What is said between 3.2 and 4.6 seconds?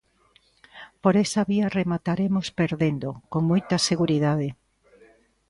con moita seguridade.